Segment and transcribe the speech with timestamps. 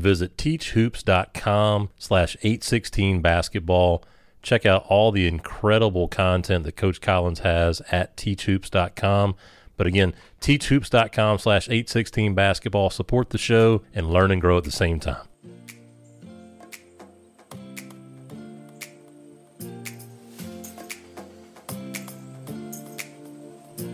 [0.00, 4.04] visit teachhoops.com slash 816 basketball.
[4.42, 9.36] Check out all the incredible content that Coach Collins has at teachhoops.com.
[9.76, 12.90] But again, teachhoops.com slash 816 basketball.
[12.90, 15.29] Support the show and learn and grow at the same time.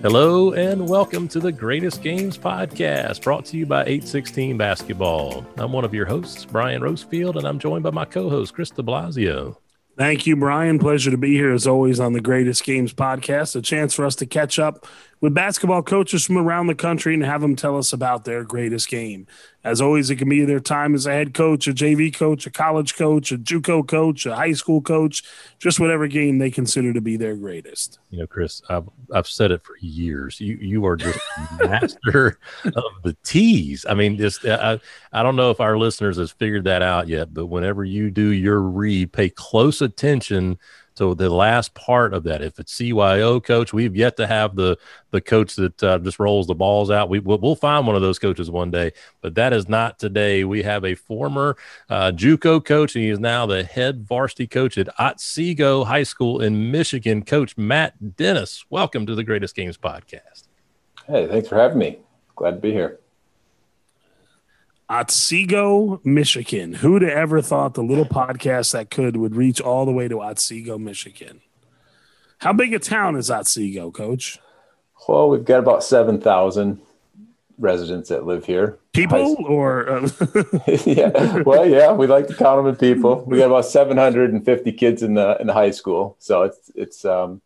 [0.08, 5.44] Hello and welcome to the Greatest Games podcast brought to you by 816 Basketball.
[5.56, 8.70] I'm one of your hosts, Brian Rosefield, and I'm joined by my co host, Chris
[8.70, 9.56] de Blasio.
[9.98, 10.78] Thank you, Brian.
[10.78, 13.56] Pleasure to be here as always on the Greatest Games podcast.
[13.56, 14.86] A chance for us to catch up
[15.20, 18.88] with basketball coaches from around the country and have them tell us about their greatest
[18.88, 19.26] game.
[19.64, 22.50] As always, it can be their time as a head coach, a JV coach, a
[22.50, 25.24] college coach, a JUCO coach, a high school coach,
[25.58, 27.98] just whatever game they consider to be their greatest.
[28.10, 30.40] You know, Chris, I've, I've said it for years.
[30.40, 31.18] You you are just
[31.58, 33.84] master of the tease.
[33.88, 34.78] I mean, just I,
[35.12, 38.28] I don't know if our listeners has figured that out yet, but whenever you do
[38.28, 40.58] your read, pay close attention
[40.96, 44.78] so the last part of that, if it's CYO coach, we've yet to have the
[45.10, 47.08] the coach that uh, just rolls the balls out.
[47.10, 50.44] We we'll, we'll, find one of those coaches one day, but that is not today.
[50.44, 51.56] We have a former
[51.90, 56.40] uh, JUCO coach, and he is now the head varsity coach at Otsego High School
[56.40, 57.22] in Michigan.
[57.22, 60.48] Coach Matt Dennis, welcome to the Greatest Games podcast.
[61.06, 61.98] Hey, thanks for having me.
[62.34, 63.00] Glad to be here.
[64.88, 66.74] Otsego, Michigan.
[66.74, 70.20] Who'd have ever thought the little podcast that could would reach all the way to
[70.20, 71.40] Otsego, Michigan?
[72.38, 74.38] How big a town is Otsego, Coach?
[75.08, 76.80] Well, we've got about seven thousand
[77.58, 78.78] residents that live here.
[78.92, 80.08] People or uh...
[80.84, 83.24] yeah, well, yeah, we like to count them in people.
[83.26, 86.44] We got about seven hundred and fifty kids in the in the high school, so
[86.44, 87.42] it's it's um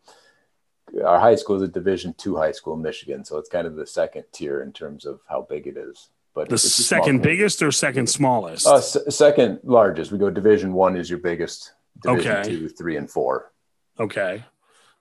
[1.03, 3.75] our high school is a Division two high school in Michigan, so it's kind of
[3.75, 7.71] the second tier in terms of how big it is but the second biggest or
[7.71, 8.65] second smallest?
[8.65, 10.11] Uh, s- second largest.
[10.11, 11.73] We go Division One is your biggest.
[12.01, 12.49] Division okay.
[12.49, 13.51] Two, three, and four.
[13.99, 14.43] Okay,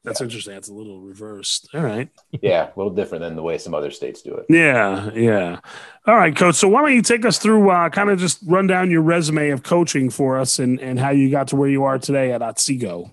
[0.03, 0.25] that's yeah.
[0.25, 0.55] interesting.
[0.55, 1.69] That's a little reversed.
[1.73, 2.09] All right.
[2.43, 4.47] yeah, a little different than the way some other states do it.
[4.49, 5.61] Yeah, yeah.
[6.07, 6.57] All right, coach.
[6.57, 9.51] So why don't you take us through, uh, kind of just run down your resume
[9.51, 12.43] of coaching for us, and and how you got to where you are today at
[12.43, 13.13] Otsego.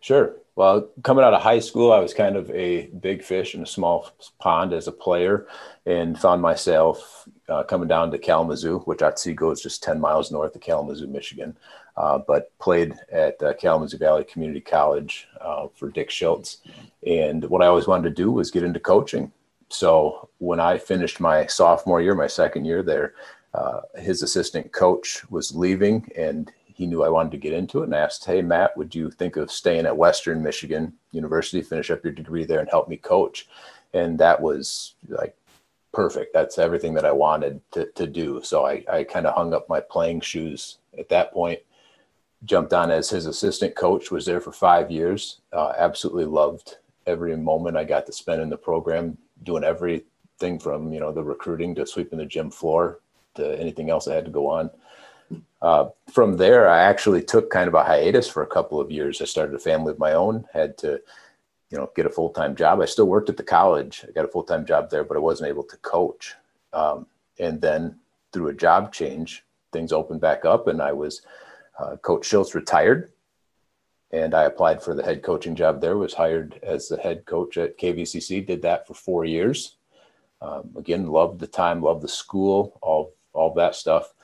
[0.00, 0.34] Sure.
[0.60, 3.66] Well, coming out of high school, I was kind of a big fish in a
[3.66, 5.46] small pond as a player
[5.86, 10.30] and found myself uh, coming down to Kalamazoo, which I Otsego is just 10 miles
[10.30, 11.56] north of Kalamazoo, Michigan.
[11.96, 16.58] Uh, but played at uh, Kalamazoo Valley Community College uh, for Dick Schultz.
[17.06, 19.32] And what I always wanted to do was get into coaching.
[19.70, 23.14] So when I finished my sophomore year, my second year there,
[23.54, 27.84] uh, his assistant coach was leaving and he knew I wanted to get into it
[27.84, 32.02] and asked, Hey, Matt, would you think of staying at Western Michigan University, finish up
[32.02, 33.46] your degree there and help me coach?
[33.92, 35.36] And that was like
[35.92, 36.32] perfect.
[36.32, 38.40] That's everything that I wanted to, to do.
[38.42, 41.60] So I, I kind of hung up my playing shoes at that point,
[42.46, 45.42] jumped on as his assistant coach, was there for five years.
[45.52, 50.94] Uh, absolutely loved every moment I got to spend in the program, doing everything from,
[50.94, 53.00] you know, the recruiting to sweeping the gym floor
[53.34, 54.70] to anything else I had to go on.
[55.62, 59.20] Uh, from there, I actually took kind of a hiatus for a couple of years.
[59.20, 61.00] I started a family of my own, had to,
[61.70, 62.80] you know, get a full time job.
[62.80, 64.04] I still worked at the college.
[64.08, 66.34] I got a full time job there, but I wasn't able to coach.
[66.72, 67.06] Um,
[67.38, 67.96] and then
[68.32, 71.22] through a job change, things opened back up, and I was
[71.78, 73.12] uh, Coach Schultz retired,
[74.12, 75.96] and I applied for the head coaching job there.
[75.96, 78.46] Was hired as the head coach at KVCC.
[78.46, 79.76] Did that for four years.
[80.40, 84.14] Um, again, loved the time, loved the school, all all that stuff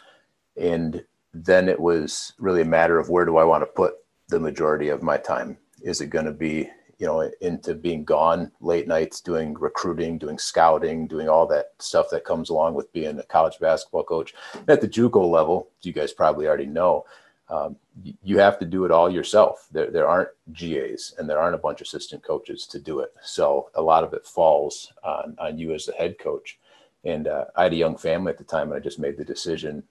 [0.56, 3.94] and then it was really a matter of where do I want to put
[4.28, 5.58] the majority of my time?
[5.82, 10.38] Is it going to be, you know, into being gone late nights, doing recruiting, doing
[10.38, 14.34] scouting, doing all that stuff that comes along with being a college basketball coach?
[14.66, 17.04] At the JUCO level, you guys probably already know,
[17.48, 17.76] um,
[18.24, 19.68] you have to do it all yourself.
[19.70, 23.12] There, there aren't GAs and there aren't a bunch of assistant coaches to do it.
[23.22, 26.58] So a lot of it falls on, on you as the head coach.
[27.04, 29.24] And uh, I had a young family at the time, and I just made the
[29.24, 29.84] decision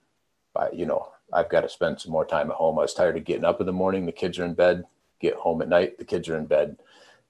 [0.55, 2.77] I, you know, I've got to spend some more time at home.
[2.77, 4.05] I was tired of getting up in the morning.
[4.05, 4.85] The kids are in bed.
[5.19, 5.97] Get home at night.
[5.97, 6.77] The kids are in bed,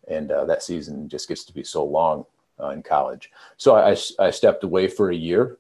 [0.08, 2.26] and uh, that season just gets to be so long
[2.60, 3.32] uh, in college.
[3.58, 5.58] So I, I stepped away for a year,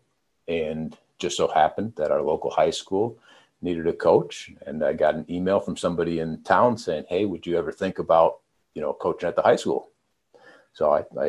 [0.48, 3.18] and just so happened that our local high school
[3.62, 7.46] needed a coach, and I got an email from somebody in town saying, "Hey, would
[7.46, 8.40] you ever think about
[8.74, 9.90] you know coaching at the high school?"
[10.74, 11.28] So I, I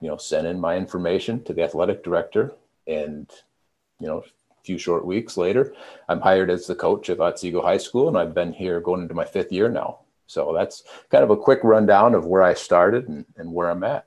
[0.00, 2.54] you know sent in my information to the athletic director,
[2.86, 3.30] and
[4.00, 4.24] you know
[4.66, 5.74] few short weeks later,
[6.08, 9.14] I'm hired as the coach of Otsego High School, and I've been here going into
[9.14, 10.00] my fifth year now.
[10.26, 13.84] So that's kind of a quick rundown of where I started and, and where I'm
[13.84, 14.06] at.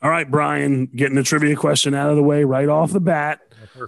[0.00, 3.40] All right, Brian, getting the trivia question out of the way right off the bat.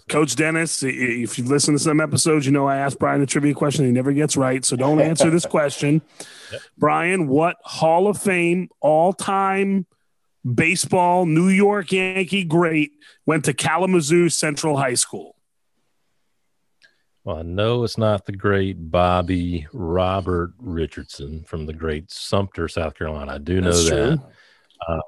[0.08, 3.55] Coach Dennis, if you listen to some episodes, you know I asked Brian a trivia
[3.55, 3.85] question.
[3.85, 6.02] He never gets right, so don't answer this question.
[6.52, 6.61] Yep.
[6.79, 9.87] Brian, what Hall of Fame all time
[10.44, 12.93] baseball New York Yankee great
[13.26, 15.33] went to Kalamazoo Central High School?
[17.25, 22.94] Well, I know it's not the great Bobby Robert Richardson from the great Sumter, South
[22.94, 23.32] Carolina.
[23.32, 24.21] I do know That's that.
[24.87, 25.00] Uh,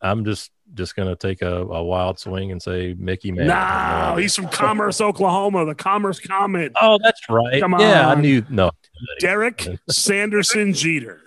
[0.00, 3.56] I'm just just going to take a, a, wild swing and say Mickey Mantle.
[3.56, 5.66] No, he's from Commerce, Oklahoma.
[5.66, 6.72] The Commerce Comet.
[6.80, 7.60] Oh, that's right.
[7.60, 7.80] Come on.
[7.80, 8.44] Yeah, I knew.
[8.48, 8.70] No,
[9.18, 11.20] Derek Sanderson Jeter.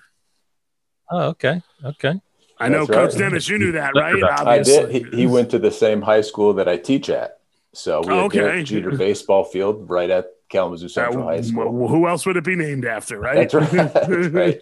[1.12, 2.20] Oh, okay, okay.
[2.60, 3.20] I know, Coach right.
[3.20, 3.50] Dennis.
[3.50, 4.24] You knew that, right?
[4.24, 4.90] I did.
[4.90, 7.40] He, he, went to the same high school that I teach at,
[7.74, 8.64] so we had okay.
[8.64, 11.88] Jeter baseball field right at Kalamazoo Central uh, High School.
[11.88, 13.50] Who else would it be named after, right?
[13.50, 13.94] That's right.
[13.94, 14.62] That's right.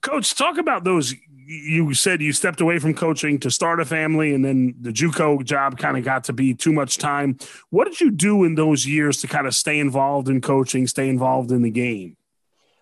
[0.00, 4.34] Coach, talk about those you said you stepped away from coaching to start a family
[4.34, 7.36] and then the JUCO job kind of got to be too much time.
[7.70, 11.08] What did you do in those years to kind of stay involved in coaching, stay
[11.08, 12.16] involved in the game?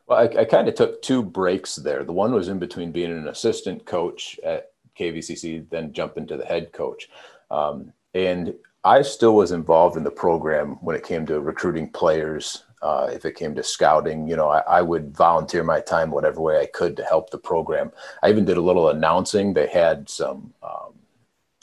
[0.07, 2.05] Well, I, I kind of took two breaks there.
[2.05, 6.45] The one was in between being an assistant coach at KVCC, then jump into the
[6.45, 7.09] head coach.
[7.51, 8.55] Um, and
[8.85, 13.25] I still was involved in the program when it came to recruiting players uh, if
[13.25, 16.67] it came to scouting, you know, I, I, would volunteer my time whatever way I
[16.67, 17.93] could to help the program.
[18.23, 19.53] I even did a little announcing.
[19.53, 20.95] They had some, um,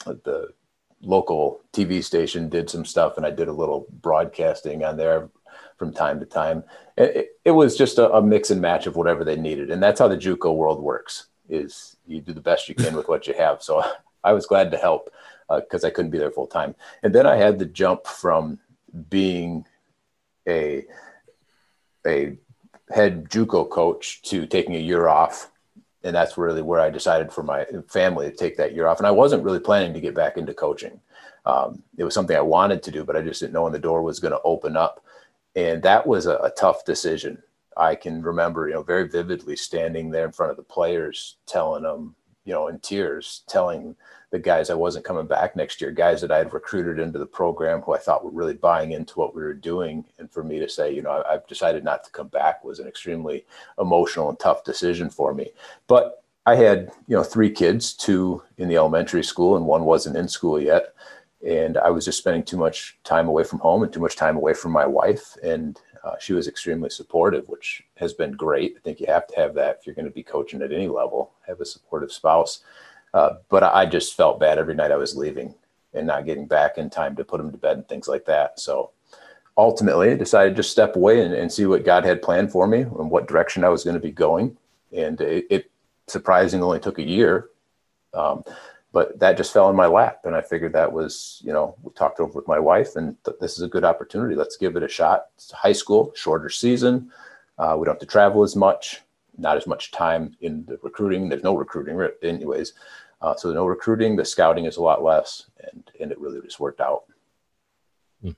[0.04, 0.50] the
[1.02, 5.28] local TV station did some stuff, and I did a little broadcasting on there
[5.76, 6.62] from time to time.
[6.96, 9.98] It, it was just a, a, mix and match of whatever they needed, and that's
[9.98, 11.26] how the JUCO world works.
[11.48, 13.62] Is you do the best you can with what you have.
[13.62, 13.82] So
[14.24, 15.10] I was glad to help
[15.48, 16.74] because uh, I couldn't be there full time.
[17.02, 18.58] And then I had the jump from
[19.08, 19.64] being
[20.48, 20.84] a
[22.06, 22.38] a
[22.90, 25.50] head JUCO coach to taking a year off,
[26.02, 28.98] and that's really where I decided for my family to take that year off.
[28.98, 31.00] And I wasn't really planning to get back into coaching.
[31.44, 33.78] Um, it was something I wanted to do, but I just didn't know when the
[33.78, 35.04] door was going to open up,
[35.54, 37.42] and that was a, a tough decision.
[37.76, 41.84] I can remember, you know, very vividly standing there in front of the players, telling
[41.84, 43.94] them, you know, in tears, telling
[44.30, 47.26] the guys I wasn't coming back next year, guys that I had recruited into the
[47.26, 50.04] program who I thought were really buying into what we were doing.
[50.18, 52.78] And for me to say, you know, I, have decided not to come back was
[52.78, 53.46] an extremely
[53.78, 55.50] emotional and tough decision for me.
[55.86, 60.16] But I had, you know, three kids, two in the elementary school and one wasn't
[60.16, 60.94] in school yet.
[61.46, 64.36] And I was just spending too much time away from home and too much time
[64.36, 65.36] away from my wife.
[65.42, 68.74] And uh, she was extremely supportive, which has been great.
[68.76, 70.88] I think you have to have that if you're going to be coaching at any
[70.88, 72.62] level, have a supportive spouse.
[73.14, 75.54] Uh, but I just felt bad every night I was leaving
[75.94, 78.60] and not getting back in time to put him to bed and things like that.
[78.60, 78.90] So
[79.56, 82.66] ultimately, I decided to just step away and, and see what God had planned for
[82.66, 84.56] me and what direction I was going to be going.
[84.92, 85.70] And it, it
[86.06, 87.48] surprisingly only took a year.
[88.14, 88.44] Um,
[88.92, 90.20] but that just fell in my lap.
[90.24, 93.36] And I figured that was, you know, we talked over with my wife and th-
[93.40, 94.34] this is a good opportunity.
[94.34, 95.26] Let's give it a shot.
[95.36, 97.10] It's high school, shorter season.
[97.58, 99.02] Uh, we don't have to travel as much
[99.38, 101.28] not as much time in the recruiting.
[101.28, 102.74] There's no recruiting, anyways.
[103.20, 104.16] Uh, so no recruiting.
[104.16, 107.04] The scouting is a lot less, and and it really just worked out.
[108.22, 108.30] Hmm.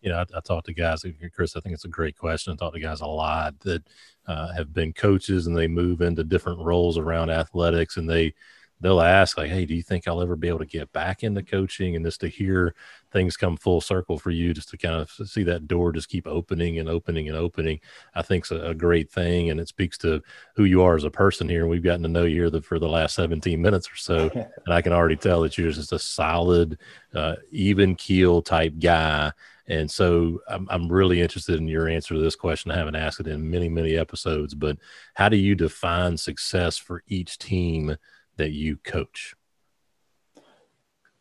[0.00, 1.04] You know, I, I talked to guys,
[1.34, 1.56] Chris.
[1.56, 2.52] I think it's a great question.
[2.52, 3.82] I talked to guys a lot that
[4.26, 8.34] uh, have been coaches and they move into different roles around athletics, and they
[8.80, 11.42] they'll ask like, "Hey, do you think I'll ever be able to get back into
[11.42, 12.74] coaching?" And just to hear
[13.16, 16.26] things come full circle for you, just to kind of see that door just keep
[16.26, 17.80] opening and opening and opening,
[18.14, 20.22] I think's a, a great thing, and it speaks to
[20.54, 21.66] who you are as a person here.
[21.66, 24.82] We've gotten to know you the, for the last 17 minutes or so, and I
[24.82, 26.78] can already tell that you're just a solid,
[27.14, 29.32] uh, even keel type guy.
[29.66, 32.70] And so I'm, I'm really interested in your answer to this question.
[32.70, 34.76] I haven't asked it in many, many episodes, but
[35.14, 37.96] how do you define success for each team
[38.36, 39.34] that you coach?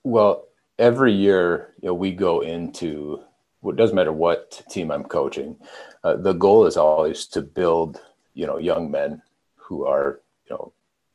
[0.04, 0.46] Well,
[0.78, 3.22] every year you know, we go into
[3.70, 5.58] it doesn't matter what team I'm coaching.
[6.04, 8.00] Uh, the goal is always to build,
[8.34, 9.22] you know, young men
[9.56, 10.72] who are, you know,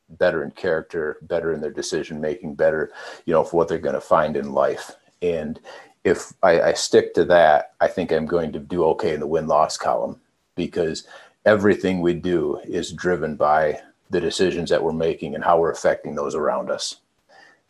[0.09, 2.91] better in character, better in their decision making, better,
[3.25, 4.97] you know, for what they're going to find in life.
[5.23, 5.61] And
[6.03, 9.27] if I, I stick to that, I think I'm going to do okay in the
[9.27, 10.21] win loss column
[10.57, 11.07] because
[11.47, 16.15] everything we do is driven by the decisions that we're making and how we're affecting
[16.15, 16.97] those around us.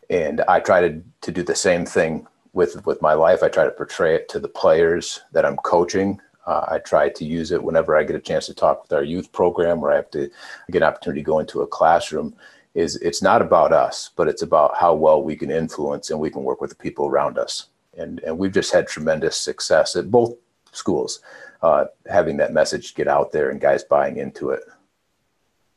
[0.09, 3.43] And I try to, to do the same thing with, with my life.
[3.43, 6.19] I try to portray it to the players that I'm coaching.
[6.45, 9.03] Uh, I try to use it whenever I get a chance to talk with our
[9.03, 10.29] youth program where I have to
[10.71, 12.35] get an opportunity to go into a classroom
[12.73, 16.29] is it's not about us, but it's about how well we can influence and we
[16.29, 17.67] can work with the people around us.
[17.97, 20.35] And, and we've just had tremendous success at both
[20.71, 21.19] schools,
[21.61, 24.63] uh, having that message get out there and guys buying into it.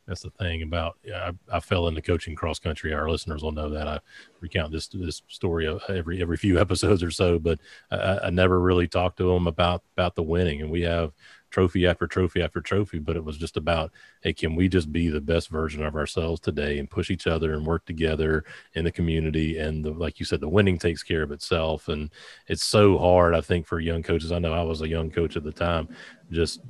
[0.06, 2.92] That's the thing about I, I fell into coaching cross country.
[2.92, 4.00] Our listeners will know that I
[4.40, 7.58] recount this this story every every few episodes or so, but
[7.90, 10.60] I, I never really talked to them about about the winning.
[10.60, 11.12] And we have
[11.54, 13.92] trophy after trophy after trophy, but it was just about,
[14.22, 17.54] hey, can we just be the best version of ourselves today and push each other
[17.54, 18.44] and work together
[18.74, 19.58] in the community?
[19.58, 21.86] And the, like you said, the winning takes care of itself.
[21.86, 22.10] And
[22.48, 24.32] it's so hard, I think, for young coaches.
[24.32, 25.88] I know I was a young coach at the time,
[26.32, 26.60] just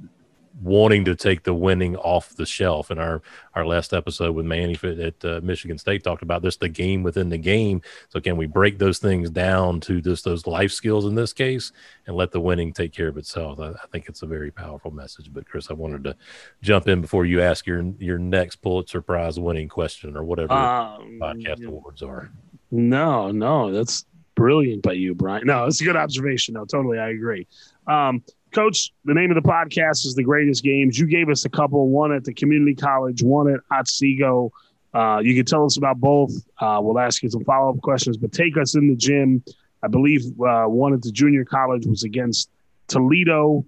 [0.63, 2.91] wanting to take the winning off the shelf.
[2.91, 3.23] And our
[3.55, 7.29] our last episode with Manny at uh, Michigan State talked about this the game within
[7.29, 7.83] the game.
[8.09, 11.73] So can we break those things down to just those life skills in this case
[12.07, 13.59] and let the winning take care of itself?
[13.61, 15.33] I, I think it's a very powerful message.
[15.33, 16.17] But Chris, I wanted to
[16.63, 21.19] jump in before you ask your your next Pulitzer Prize winning question or whatever um,
[21.21, 22.31] podcast awards are.
[22.71, 25.47] No, no, that's brilliant by you, Brian.
[25.47, 26.55] No, it's a good observation.
[26.55, 27.47] No, totally, I agree.
[27.87, 28.23] Um,
[28.55, 30.97] Coach, the name of the podcast is The Greatest Games.
[30.97, 34.53] You gave us a couple, one at the community college, one at Otsego.
[34.95, 36.31] Uh, you can tell us about both.
[36.61, 39.43] Uh, we'll ask you some follow up questions, but take us in the gym.
[39.83, 42.49] I believe uh, one at the junior college was against
[42.87, 43.65] Toledo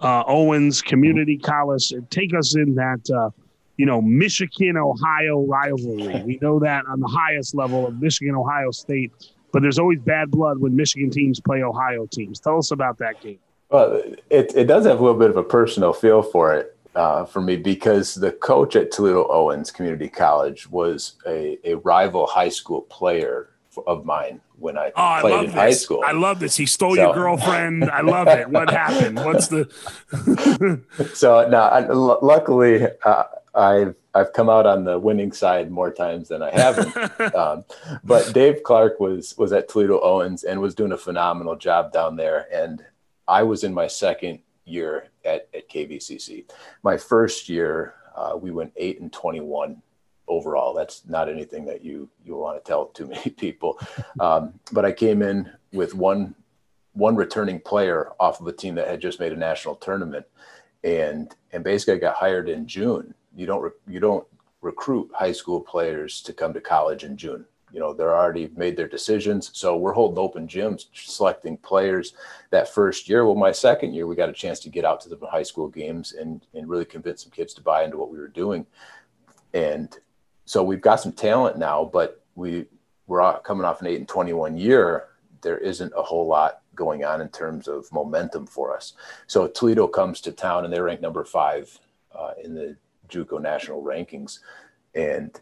[0.00, 1.92] uh, Owens Community College.
[2.08, 3.28] Take us in that, uh,
[3.76, 6.22] you know, Michigan Ohio rivalry.
[6.24, 9.12] We know that on the highest level of Michigan Ohio State,
[9.52, 12.40] but there's always bad blood when Michigan teams play Ohio teams.
[12.40, 13.38] Tell us about that game.
[13.72, 17.24] Well, it, it does have a little bit of a personal feel for it uh,
[17.24, 22.50] for me because the coach at Toledo Owens Community College was a, a rival high
[22.50, 23.48] school player
[23.86, 25.54] of mine when I oh, played I in this.
[25.54, 26.02] high school.
[26.04, 26.56] I love this.
[26.56, 27.02] He stole so.
[27.02, 27.84] your girlfriend.
[27.84, 28.48] I love it.
[28.48, 29.16] What happened?
[29.16, 29.70] What's the?
[31.14, 33.24] so now, l- luckily, uh,
[33.54, 37.34] I've I've come out on the winning side more times than I haven't.
[37.34, 37.64] um,
[38.04, 42.16] but Dave Clark was was at Toledo Owens and was doing a phenomenal job down
[42.16, 42.46] there.
[42.52, 42.84] And
[43.32, 46.44] I was in my second year at, at KVCC.
[46.82, 49.80] My first year, uh, we went eight and 21
[50.28, 50.74] overall.
[50.74, 53.78] That's not anything that you you want to tell too many people.
[54.20, 56.34] Um, but I came in with one
[56.92, 60.26] one returning player off of a team that had just made a national tournament,
[60.84, 63.14] and and basically I got hired in June.
[63.34, 64.26] You don't re, you don't
[64.60, 68.76] recruit high school players to come to college in June you know they're already made
[68.76, 69.50] their decisions.
[69.54, 72.14] So we're holding open gyms selecting players
[72.50, 73.24] that first year.
[73.24, 75.68] Well my second year we got a chance to get out to the high school
[75.68, 78.66] games and and really convince some kids to buy into what we were doing.
[79.54, 79.96] And
[80.44, 82.66] so we've got some talent now but we
[83.06, 85.08] we're coming off an 8 and 21 year.
[85.40, 88.94] There isn't a whole lot going on in terms of momentum for us.
[89.26, 91.78] So toledo comes to town and they're ranked number five
[92.14, 92.76] uh, in the
[93.08, 94.38] juco national rankings.
[94.94, 95.38] And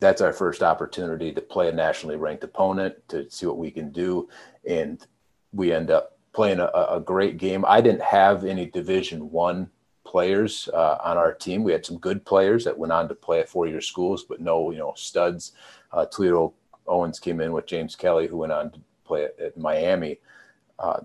[0.00, 3.90] that's our first opportunity to play a nationally ranked opponent to see what we can
[3.92, 4.28] do.
[4.68, 5.04] And
[5.52, 7.64] we end up playing a, a great game.
[7.66, 9.70] I didn't have any Division One
[10.04, 11.64] players uh, on our team.
[11.64, 14.70] We had some good players that went on to play at four-year schools, but no,
[14.70, 15.52] you know, studs.
[15.92, 16.52] Uh, Toledo
[16.86, 20.18] Owens came in with James Kelly, who went on to play at, at Miami.
[20.78, 21.00] Uh,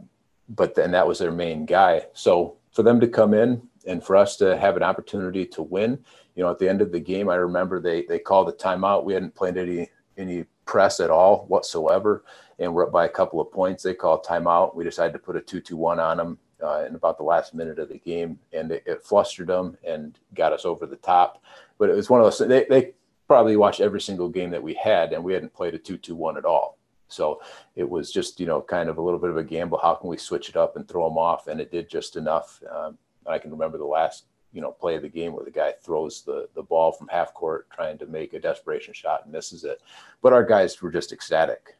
[0.50, 2.06] but then that was their main guy.
[2.14, 6.04] So for them to come in and for us to have an opportunity to win,
[6.36, 9.04] you know, at the end of the game, I remember they they called the timeout.
[9.04, 12.24] We hadn't played any any press at all whatsoever,
[12.60, 13.84] and we're up by a couple of points.
[13.84, 14.76] They called timeout.
[14.76, 17.90] We decided to put a two-two-one on them uh, in about the last minute of
[17.90, 21.44] the game, and it, it, flustered them and got us over the top.
[21.78, 22.48] But it was one of those.
[22.48, 22.94] They they
[23.28, 26.46] probably watched every single game that we had, and we hadn't played a two-two-one at
[26.46, 26.78] all.
[27.08, 27.42] So
[27.76, 29.80] it was just, you know, kind of a little bit of a gamble.
[29.80, 31.48] How can we switch it up and throw them off?
[31.48, 32.62] And it did just enough.
[32.74, 32.98] Um,
[33.28, 36.24] I can remember the last you know play of the game where the guy throws
[36.24, 39.82] the the ball from half court trying to make a desperation shot and misses it.
[40.22, 41.76] But our guys were just ecstatic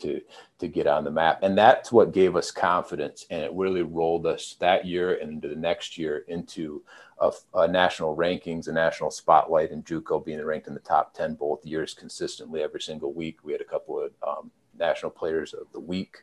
[0.00, 0.20] to
[0.58, 1.40] to get on the map.
[1.42, 3.26] And that's what gave us confidence.
[3.30, 6.82] And it really rolled us that year and into the next year into
[7.18, 11.34] a, a national rankings a national spotlight in juco being ranked in the top 10
[11.34, 13.38] both years consistently every single week.
[13.42, 16.18] We had a couple of um, national players of the week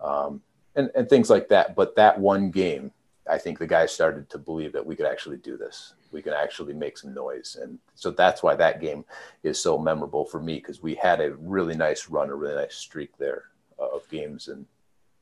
[0.00, 0.40] um,
[0.76, 1.74] and, and things like that.
[1.74, 2.92] But that one game
[3.30, 5.94] I think the guys started to believe that we could actually do this.
[6.12, 7.58] We could actually make some noise.
[7.60, 9.04] And so that's why that game
[9.42, 12.74] is so memorable for me because we had a really nice run, a really nice
[12.74, 13.44] streak there
[13.78, 14.66] of games and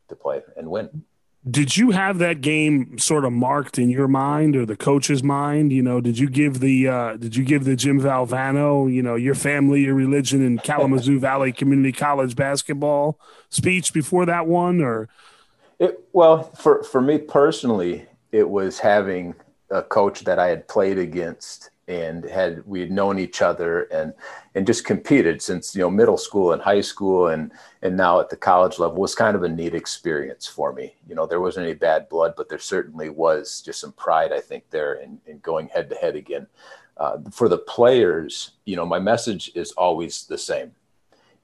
[0.08, 1.04] to play and win.
[1.48, 5.72] Did you have that game sort of marked in your mind or the coach's mind?
[5.72, 9.14] You know, did you give the uh, did you give the Jim Valvano, you know,
[9.14, 15.08] your family, your religion, and Kalamazoo Valley Community College basketball speech before that one, or
[15.78, 19.34] it, well, for, for me personally, it was having
[19.70, 24.12] a coach that I had played against and had we had known each other and
[24.56, 27.52] and just competed since you know middle school and high school and
[27.82, 31.14] and now at the college level was kind of a neat experience for me you
[31.14, 34.68] know there wasn't any bad blood but there certainly was just some pride i think
[34.70, 36.46] there in, in going head to head again
[36.96, 40.72] Uh, for the players, you know, my message is always the same.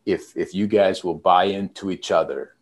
[0.07, 2.55] If if you guys will buy into each other,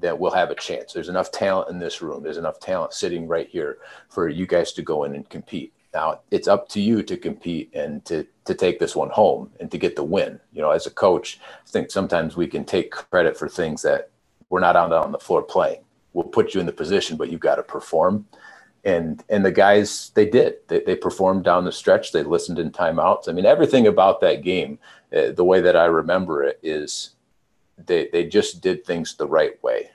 [0.00, 0.92] that we'll have a chance.
[0.92, 2.22] There's enough talent in this room.
[2.22, 3.78] There's enough talent sitting right here
[4.08, 5.72] for you guys to go in and compete.
[5.92, 9.70] Now it's up to you to compete and to to take this one home and
[9.70, 10.38] to get the win.
[10.52, 14.10] You know, as a coach, I think sometimes we can take credit for things that
[14.50, 15.84] we're not out on the floor playing.
[16.12, 18.26] We'll put you in the position, but you've got to perform.
[18.84, 20.56] And and the guys, they did.
[20.68, 22.12] They, they performed down the stretch.
[22.12, 23.28] They listened in timeouts.
[23.28, 24.78] I mean, everything about that game,
[25.14, 27.10] uh, the way that I remember it, is
[27.86, 29.90] they they just did things the right way.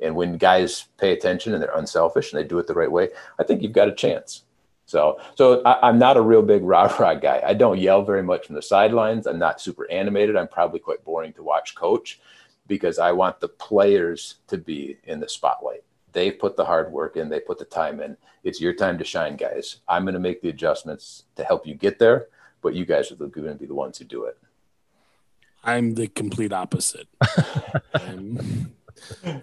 [0.00, 3.10] And when guys pay attention and they're unselfish and they do it the right way,
[3.38, 4.42] I think you've got a chance.
[4.84, 7.40] So, so I, am not a real big rah rah guy.
[7.46, 9.26] I don't yell very much from the sidelines.
[9.26, 10.36] I'm not super animated.
[10.36, 12.20] I'm probably quite boring to watch coach
[12.66, 15.84] because I want the players to be in the spotlight.
[16.12, 18.16] They put the hard work in, they put the time in.
[18.44, 19.76] It's your time to shine, guys.
[19.88, 22.26] I'm going to make the adjustments to help you get there,
[22.60, 24.38] but you guys are going to be the ones who do it.
[25.64, 27.08] I'm the complete opposite.
[27.94, 28.72] I'm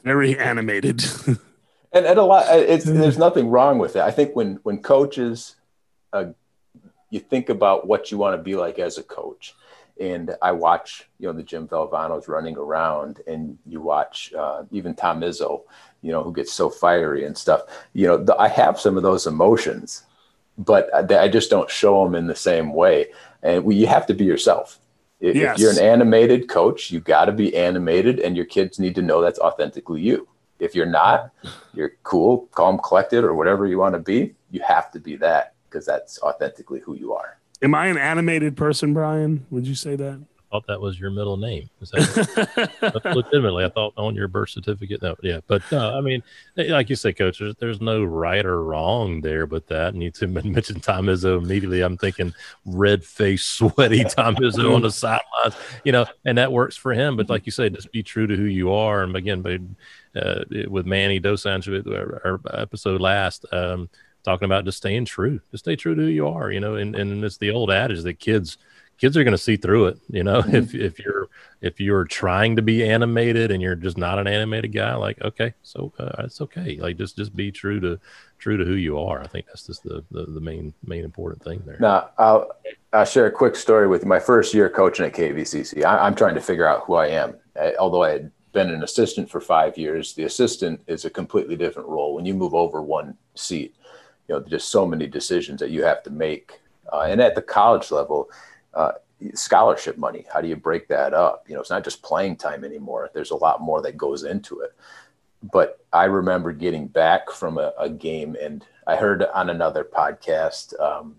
[0.03, 1.03] very animated.
[1.27, 4.01] and, and a lot, it's, there's nothing wrong with it.
[4.01, 5.55] I think when, when coaches,
[6.13, 6.25] uh,
[7.09, 9.55] you think about what you want to be like as a coach
[9.99, 14.95] and I watch, you know, the Jim Valvanos running around, and you watch uh, even
[14.95, 15.63] Tom Izzo,
[16.01, 17.63] you know, who gets so fiery and stuff.
[17.93, 20.03] You know, the, I have some of those emotions,
[20.57, 23.07] but I, I, just don't show them in the same way.
[23.43, 24.79] And we, you have to be yourself.
[25.19, 25.59] If, yes.
[25.59, 29.21] you're an animated coach, you got to be animated, and your kids need to know
[29.21, 30.27] that's authentically you.
[30.59, 31.31] If you're not,
[31.73, 34.35] you're cool, calm, collected, or whatever you want to be.
[34.51, 37.37] You have to be that because that's authentically who you are.
[37.61, 39.45] Am I an animated person, Brian?
[39.49, 40.21] Would you say that?
[40.49, 41.69] I thought that was your middle name.
[41.79, 43.65] Is that legitimately?
[43.65, 44.99] I thought on your birth certificate.
[45.01, 45.95] No, yeah, but no.
[45.95, 46.23] I mean,
[46.55, 49.93] like you say, Coach, there's, there's no right or wrong there, but that.
[49.93, 51.81] And you mention Tom Izzo immediately.
[51.81, 52.33] I'm thinking
[52.65, 55.55] red face, sweaty Tom Izzo on the sidelines.
[55.83, 57.15] You know, and that works for him.
[57.15, 59.03] But like you say, just be true to who you are.
[59.03, 59.75] And again,
[60.15, 63.45] uh, with Manny Dos Santos, our, our episode last.
[63.51, 63.87] Um,
[64.23, 66.95] talking about just staying true, just stay true to who you are, you know, and,
[66.95, 68.57] and it's the old adage that kids,
[68.99, 69.99] kids are going to see through it.
[70.09, 70.55] You know, mm-hmm.
[70.55, 71.29] if, if you're,
[71.61, 75.53] if you're trying to be animated and you're just not an animated guy, like, okay,
[75.63, 76.77] so uh, it's okay.
[76.77, 77.99] Like just, just be true to,
[78.37, 79.21] true to who you are.
[79.21, 81.77] I think that's just the, the, the main, main important thing there.
[81.79, 82.51] Now I'll,
[82.93, 85.83] I'll share a quick story with my first year coaching at KVCC.
[85.83, 87.35] I, am trying to figure out who I am.
[87.59, 91.55] I, although I had been an assistant for five years, the assistant is a completely
[91.55, 92.15] different role.
[92.15, 93.75] When you move over one seat,
[94.27, 96.61] you know just so many decisions that you have to make
[96.93, 98.29] uh, and at the college level
[98.79, 98.93] uh,
[99.33, 100.25] scholarship money.
[100.33, 101.45] How do you break that up?
[101.47, 103.09] You know it's not just playing time anymore.
[103.13, 104.73] There's a lot more that goes into it.
[105.41, 110.79] But i remember getting back from a, a game and i heard on another podcast
[110.79, 111.15] um,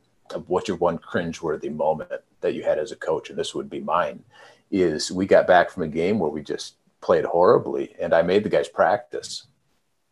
[0.47, 3.81] what's your one cringeworthy moment that you had as a coach and this would be
[3.81, 4.23] mine
[4.71, 8.45] is we got back from a game where we just played horribly and i made
[8.45, 9.47] the guys practice.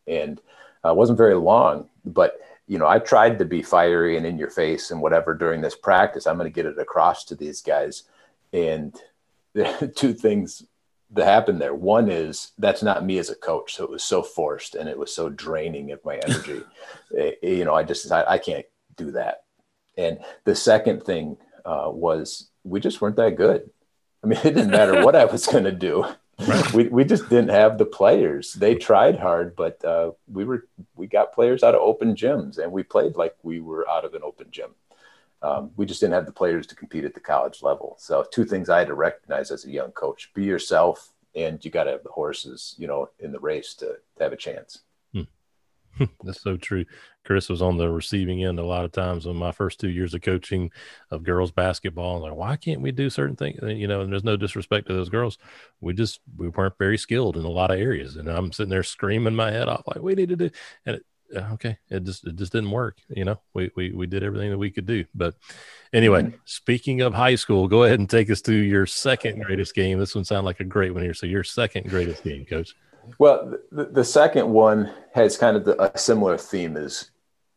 [0.07, 0.41] And
[0.85, 4.39] uh, it wasn't very long but you know, I tried to be fiery and in
[4.39, 6.27] your face and whatever during this practice.
[6.27, 8.05] I'm going to get it across to these guys.
[8.53, 8.95] And
[9.55, 10.63] the two things
[11.13, 11.75] that happened there.
[11.75, 13.75] One is that's not me as a coach.
[13.75, 16.63] So it was so forced and it was so draining of my energy.
[17.11, 19.45] it, you know, I just, I, I, can't do that.
[19.97, 23.71] And the second thing uh, was we just weren't that good.
[24.23, 26.05] I mean, it didn't matter what I was going to do.
[26.47, 26.73] Right.
[26.75, 28.53] we, we just didn't have the players.
[28.55, 32.71] They tried hard, but uh, we were we got players out of open gyms, and
[32.73, 34.71] we played like we were out of an open gym.
[35.41, 37.97] Um, we just didn't have the players to compete at the college level.
[37.99, 41.71] So two things I had to recognize as a young coach: be yourself, and you
[41.71, 44.81] got to have the horses, you know, in the race to, to have a chance.
[46.25, 46.85] That's so true.
[47.25, 50.15] Chris was on the receiving end a lot of times in my first two years
[50.15, 50.71] of coaching
[51.11, 52.21] of girls basketball.
[52.21, 53.59] Like, why can't we do certain things?
[53.63, 55.39] You know, and there's no disrespect to those girls.
[55.81, 58.83] We just we weren't very skilled in a lot of areas, and I'm sitting there
[58.83, 60.51] screaming my head off like, we need to do.
[60.87, 61.07] And it,
[61.37, 62.99] uh, okay, it just it just didn't work.
[63.09, 65.05] You know, we we we did everything that we could do.
[65.15, 65.35] But
[65.93, 66.37] anyway, mm-hmm.
[66.45, 69.99] speaking of high school, go ahead and take us to your second greatest game.
[69.99, 71.15] This one sounded like a great one here.
[71.15, 72.75] So your second greatest game, coach.
[73.19, 77.11] Well, the, the second one has kind of the, a similar theme is,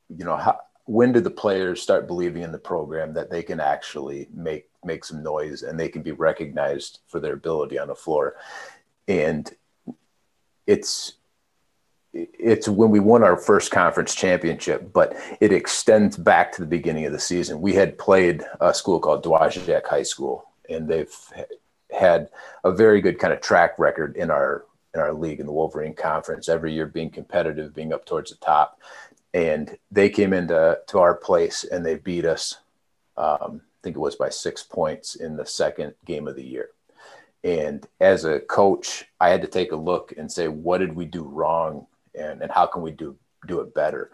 [0.09, 3.59] you know, how, when do the players start believing in the program that they can
[3.59, 7.95] actually make make some noise and they can be recognized for their ability on the
[7.95, 8.35] floor?
[9.07, 9.49] And
[10.67, 11.13] it's
[12.13, 17.05] it's when we won our first conference championship, but it extends back to the beginning
[17.05, 17.61] of the season.
[17.61, 21.15] We had played a school called Dowagiac High School, and they've
[21.97, 22.29] had
[22.65, 25.93] a very good kind of track record in our in our league in the Wolverine
[25.93, 28.79] Conference every year, being competitive, being up towards the top.
[29.33, 32.57] And they came into to our place and they beat us
[33.17, 36.69] Um, I think it was by six points in the second game of the year.
[37.43, 41.05] And as a coach, I had to take a look and say, what did we
[41.05, 44.11] do wrong, and, and how can we do do it better?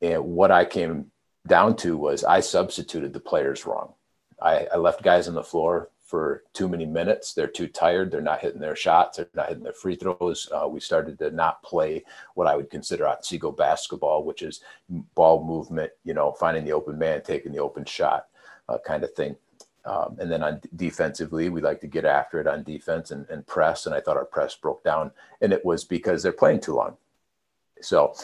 [0.00, 1.10] And what I came
[1.46, 3.92] down to was I substituted the players wrong.
[4.40, 7.32] I, I left guys on the floor for too many minutes.
[7.32, 8.10] They're too tired.
[8.10, 9.16] They're not hitting their shots.
[9.16, 10.50] They're not hitting their free throws.
[10.52, 14.60] Uh, we started to not play what I would consider Otsego basketball, which is
[15.14, 18.26] ball movement, you know, finding the open man, taking the open shot
[18.68, 19.36] uh, kind of thing.
[19.84, 23.46] Um, and then on defensively, we like to get after it on defense and, and
[23.46, 23.86] press.
[23.86, 26.96] And I thought our press broke down, and it was because they're playing too long.
[27.80, 28.14] So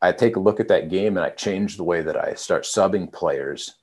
[0.00, 2.64] I take a look at that game and I change the way that I start
[2.64, 3.74] subbing players.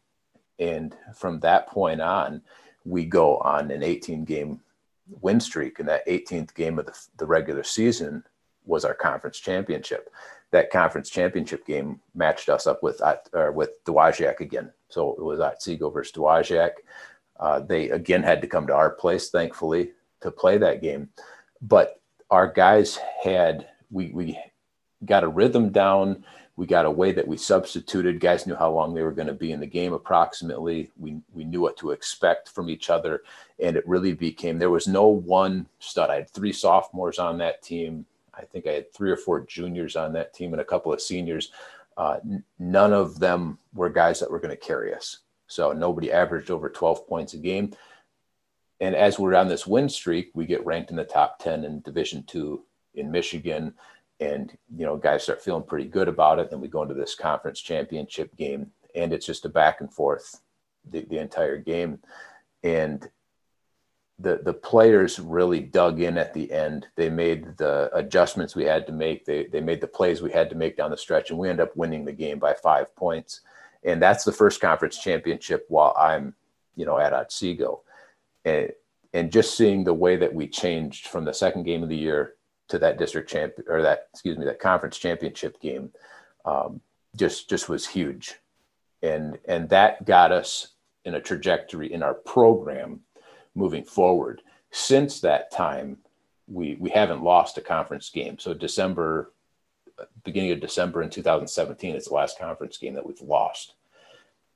[0.60, 2.42] And from that point on,
[2.86, 4.60] we go on an 18 game
[5.22, 5.80] win streak.
[5.80, 8.24] And that 18th game of the, the regular season
[8.66, 10.10] was our conference championship.
[10.52, 13.16] That conference championship game matched us up with uh,
[13.54, 14.72] with Dowagiac again.
[14.90, 16.72] So it was Otsego versus Dowagiac.
[17.40, 19.92] Uh, they again had to come to our place, thankfully,
[20.22, 21.10] to play that game.
[21.62, 24.40] But our guys had we we
[25.04, 26.24] got a rhythm down
[26.56, 28.20] we got a way that we substituted.
[28.20, 30.92] Guys knew how long they were going to be in the game approximately.
[31.00, 33.24] We we knew what to expect from each other,
[33.60, 36.10] and it really became there was no one stud.
[36.10, 38.06] I had three sophomores on that team.
[38.36, 41.02] I think I had three or four juniors on that team and a couple of
[41.02, 41.52] seniors.
[41.98, 45.20] Uh, n- none of them were guys that were going to carry us.
[45.48, 47.74] So nobody averaged over 12 points a game.
[48.80, 51.82] And as we're on this win streak, we get ranked in the top 10 in
[51.82, 52.64] Division two
[52.96, 53.74] in Michigan
[54.24, 57.16] and you know guys start feeling pretty good about it then we go into this
[57.16, 60.42] conference championship game and it's just a back and forth
[60.90, 62.00] the, the entire game.
[62.64, 63.08] And
[64.20, 66.88] the the players really dug in at the end.
[66.96, 69.26] They made the adjustments we had to make.
[69.26, 71.60] They, they made the plays we had to make down the stretch and we end
[71.60, 73.42] up winning the game by five points.
[73.84, 76.36] And that's the first conference championship while i'm
[76.76, 77.82] you know at otsego.
[78.46, 78.72] And,
[79.14, 82.36] and just seeing the way that we changed from the second game of the year
[82.70, 85.92] to that district champ or that excuse me that conference championship game
[86.46, 86.82] um,
[87.16, 88.36] just just was huge.
[89.02, 90.70] And and that got us
[91.06, 93.02] in a trajectory in our program
[93.56, 94.42] moving forward.
[94.72, 95.98] Since that time
[96.48, 98.40] we we haven't lost a conference game.
[98.40, 99.32] So december
[100.24, 103.76] beginning of december in 2017 is the last conference game that we've lost.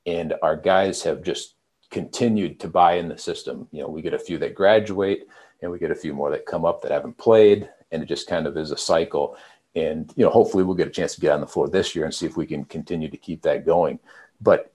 [0.06, 1.56] And our guys have just
[1.92, 3.68] continued to buy in the system.
[3.72, 5.28] You know we get a few that graduate
[5.62, 8.28] and we get a few more that come up that haven't played and it just
[8.28, 9.38] kind of is a cycle.
[9.76, 12.06] And you know, hopefully, we'll get a chance to get on the floor this year
[12.06, 14.00] and see if we can continue to keep that going.
[14.42, 14.72] But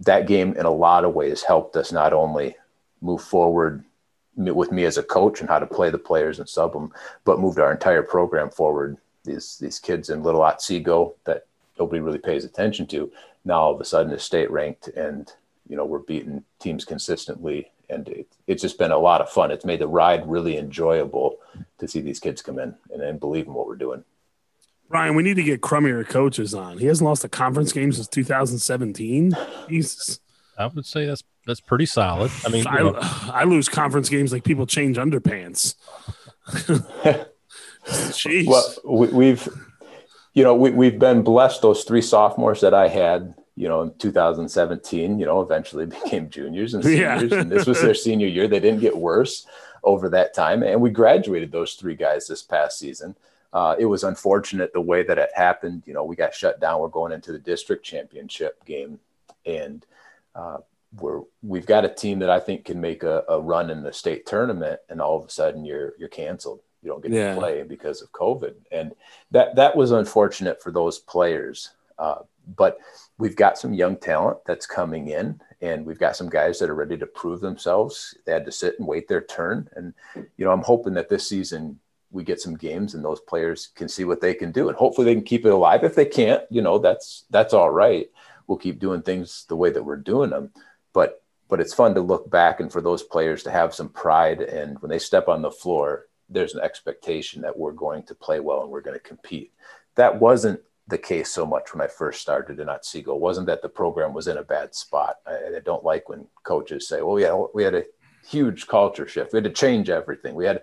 [0.00, 2.56] that game, in a lot of ways, helped us not only
[3.00, 3.84] move forward
[4.36, 6.92] with me as a coach and how to play the players and sub them,
[7.24, 8.96] but moved our entire program forward.
[9.24, 11.46] These these kids in Little Otsego that
[11.78, 13.12] nobody really pays attention to
[13.44, 15.32] now all of a sudden is state ranked and
[15.68, 19.50] you know we're beating teams consistently and it, it's just been a lot of fun.
[19.50, 21.38] It's made the ride really enjoyable
[21.82, 24.04] to see these kids come in and, and believe in what we're doing.
[24.88, 26.78] Ryan, we need to get crummier coaches on.
[26.78, 29.36] He hasn't lost a conference game since 2017.
[29.68, 30.20] Jesus.
[30.56, 32.30] I would say that's that's pretty solid.
[32.46, 35.74] I mean, I, I lose conference games like people change underpants.
[37.86, 38.46] Jeez.
[38.46, 39.48] Well, we, have
[40.34, 41.62] you know, we, we've been blessed.
[41.62, 46.74] Those three sophomores that I had you know, in 2017, you know, eventually became juniors
[46.74, 47.40] and seniors, yeah.
[47.40, 48.48] and this was their senior year.
[48.48, 49.46] They didn't get worse
[49.84, 53.16] over that time, and we graduated those three guys this past season.
[53.52, 55.82] Uh, it was unfortunate the way that it happened.
[55.86, 56.80] You know, we got shut down.
[56.80, 58.98] We're going into the district championship game,
[59.44, 59.84] and
[60.34, 60.58] uh,
[60.98, 63.92] we're we've got a team that I think can make a, a, run in the
[63.92, 66.60] state tournament, and all of a sudden you're you're canceled.
[66.82, 67.34] You don't get yeah.
[67.34, 68.94] to play because of COVID, and
[69.30, 71.70] that that was unfortunate for those players.
[71.98, 72.20] Uh,
[72.56, 72.78] but
[73.18, 76.74] we've got some young talent that's coming in and we've got some guys that are
[76.74, 78.18] ready to prove themselves.
[78.26, 79.70] They had to sit and wait their turn.
[79.74, 79.94] And
[80.36, 81.78] you know i'm hoping that this season
[82.10, 84.68] we get some games and those players can see what they can do.
[84.68, 85.84] And hopefully they can keep it alive.
[85.84, 88.10] If they can't you know that's that's all right.
[88.46, 90.50] We'll keep doing things the way that we're doing them.
[90.92, 94.40] But but it's fun to look back and for those players to have some pride
[94.40, 98.40] and when they step on the floor there's an expectation that we're going to play
[98.40, 99.52] well and we're going to compete.
[99.96, 100.60] That wasn't
[100.92, 103.14] the case so much when I first started in Otsego.
[103.14, 105.16] It wasn't that the program was in a bad spot.
[105.26, 107.86] I, I don't like when coaches say, "Well, yeah, we had a
[108.28, 109.32] huge culture shift.
[109.32, 110.34] We had to change everything.
[110.34, 110.62] We had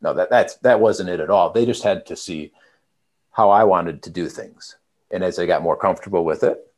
[0.00, 1.50] no that that's that wasn't it at all.
[1.50, 2.52] They just had to see
[3.32, 4.76] how I wanted to do things,
[5.10, 6.72] and as I got more comfortable with it,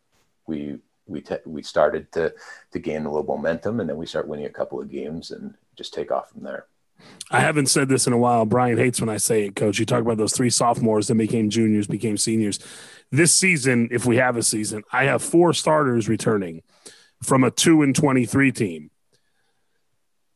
[0.46, 2.32] we we te- we started to
[2.72, 5.54] to gain a little momentum, and then we start winning a couple of games and
[5.76, 6.64] just take off from there.
[7.30, 8.44] I haven't said this in a while.
[8.44, 9.78] Brian hates when I say it, coach.
[9.78, 12.58] You talk about those three sophomores that became juniors, became seniors.
[13.12, 16.62] This season, if we have a season, I have four starters returning.
[17.22, 18.90] from a two and twenty three team.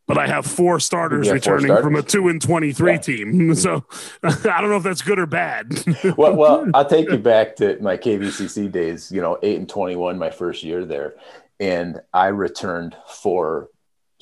[0.07, 1.85] But I have four starters have returning four starters.
[1.85, 2.99] from a two and twenty three yeah.
[2.99, 3.55] team.
[3.55, 3.85] So
[4.23, 5.73] I don't know if that's good or bad.
[6.17, 9.11] well, well, I'll take you back to my KVCC days.
[9.11, 11.15] You know, eight and twenty one, my first year there,
[11.59, 13.71] and I returned four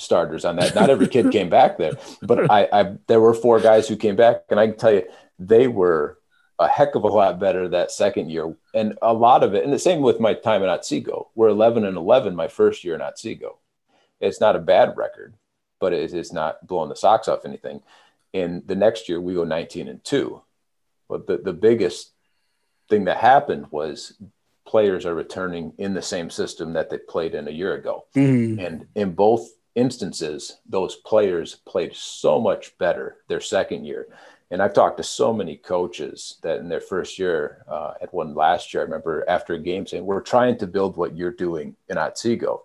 [0.03, 0.75] starters on that.
[0.75, 4.17] Not every kid came back there, but I, I there were four guys who came
[4.17, 5.05] back, and I can tell you
[5.39, 6.19] they were
[6.59, 8.55] a heck of a lot better that second year.
[8.75, 11.31] And a lot of it, and the same with my time at Otsego.
[11.35, 13.59] We're 11 and 11 my first year in Otsego.
[14.21, 15.35] It's not a bad record,
[15.81, 17.83] but it is not blowing the socks off anything.
[18.33, 20.43] And the next year we go 19 and 2.
[21.09, 22.13] But the, the biggest
[22.89, 24.15] thing that happened was
[24.65, 28.05] players are returning in the same system that they played in a year ago.
[28.15, 28.61] Mm-hmm.
[28.61, 34.09] And in both instances, those players played so much better their second year.
[34.51, 38.35] And I've talked to so many coaches that in their first year, uh, at one
[38.35, 41.75] last year, I remember after a game saying, We're trying to build what you're doing
[41.89, 42.63] in Otsego.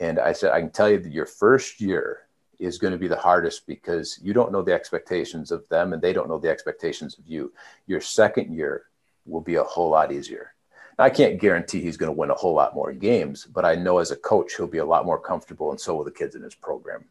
[0.00, 2.20] And I said, I can tell you that your first year
[2.58, 6.02] is going to be the hardest because you don't know the expectations of them and
[6.02, 7.52] they don't know the expectations of you.
[7.86, 8.84] Your second year
[9.24, 10.53] will be a whole lot easier.
[10.98, 13.98] I can't guarantee he's going to win a whole lot more games, but I know
[13.98, 16.42] as a coach, he'll be a lot more comfortable, and so will the kids in
[16.42, 17.04] his program.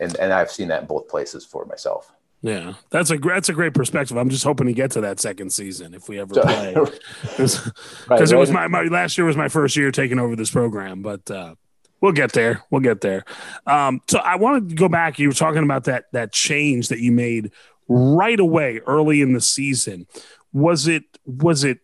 [0.00, 2.12] And, and I've seen that in both places for myself.
[2.42, 4.16] Yeah, that's a that's a great perspective.
[4.16, 7.72] I'm just hoping to get to that second season if we ever play, because
[8.08, 11.02] right, it was my, my last year was my first year taking over this program,
[11.02, 11.54] but uh,
[12.00, 12.64] we'll get there.
[12.68, 13.24] We'll get there.
[13.64, 15.20] Um, so I wanted to go back.
[15.20, 17.52] You were talking about that that change that you made
[17.88, 20.08] right away early in the season.
[20.52, 21.78] Was it was it?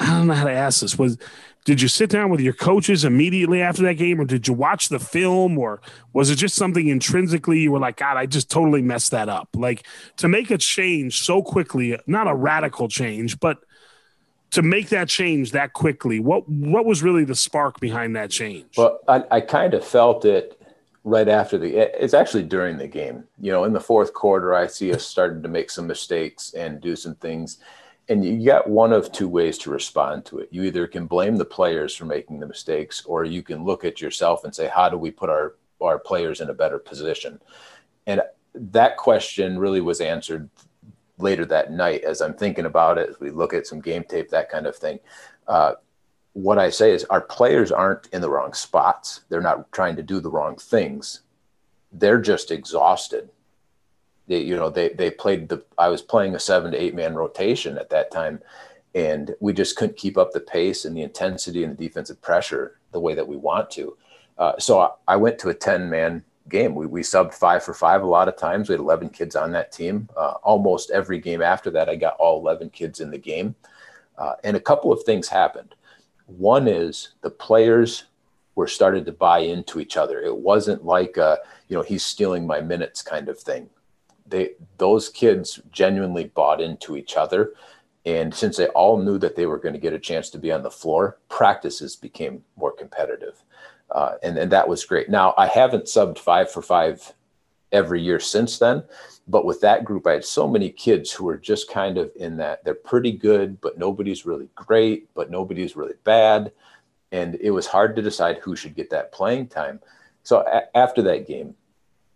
[0.00, 0.98] I don't know how to ask this.
[0.98, 1.18] Was
[1.68, 4.88] did you sit down with your coaches immediately after that game or did you watch
[4.88, 5.82] the film or
[6.14, 9.50] was it just something intrinsically you were like god i just totally messed that up.
[9.54, 13.58] Like to make a change so quickly not a radical change but
[14.52, 18.78] to make that change that quickly what what was really the spark behind that change?
[18.78, 20.58] Well i, I kind of felt it
[21.04, 23.24] right after the it's actually during the game.
[23.38, 26.80] You know in the fourth quarter i see us starting to make some mistakes and
[26.80, 27.58] do some things
[28.08, 30.48] and you got one of two ways to respond to it.
[30.50, 34.00] You either can blame the players for making the mistakes, or you can look at
[34.00, 37.40] yourself and say, how do we put our, our players in a better position?
[38.06, 38.22] And
[38.54, 40.48] that question really was answered
[41.18, 44.30] later that night as I'm thinking about it, as we look at some game tape,
[44.30, 45.00] that kind of thing.
[45.46, 45.74] Uh,
[46.32, 49.22] what I say is our players aren't in the wrong spots.
[49.28, 51.20] They're not trying to do the wrong things.
[51.92, 53.28] They're just exhausted
[54.28, 55.64] they, you know, they they played the.
[55.78, 58.40] I was playing a seven to eight man rotation at that time,
[58.94, 62.78] and we just couldn't keep up the pace and the intensity and the defensive pressure
[62.92, 63.96] the way that we want to.
[64.36, 66.74] Uh, so I, I, went to a ten man game.
[66.74, 68.68] We we subbed five for five a lot of times.
[68.68, 70.08] We had eleven kids on that team.
[70.16, 73.54] Uh, almost every game after that, I got all eleven kids in the game,
[74.18, 75.74] uh, and a couple of things happened.
[76.26, 78.04] One is the players
[78.54, 80.20] were started to buy into each other.
[80.20, 81.38] It wasn't like a,
[81.68, 83.70] you know, he's stealing my minutes kind of thing
[84.28, 87.54] they those kids genuinely bought into each other.
[88.06, 90.52] And since they all knew that they were going to get a chance to be
[90.52, 93.42] on the floor practices became more competitive.
[93.90, 95.08] Uh, and, and that was great.
[95.08, 97.14] Now i haven't subbed five for five
[97.72, 98.82] every year since then
[99.26, 102.34] but with that group i had so many kids who were just kind of in
[102.38, 106.50] that they're pretty good but nobody's really great but nobody's really bad.
[107.12, 109.80] And it was hard to decide who should get that playing time.
[110.22, 111.54] So a- after that game